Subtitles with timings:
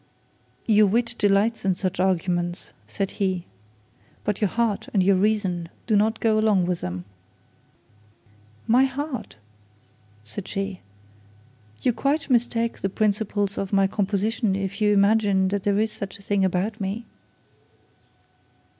[0.65, 3.45] 'Your wit delights in such arguments,' said he,
[4.23, 7.05] 'but your heart and your reason do not quite go along with them.'
[8.65, 9.35] 'My heart!'
[10.23, 10.79] said she;
[11.83, 16.17] 'you quite mistake the principles of my composition if you imagine that there is such
[16.17, 17.05] a thing about me.'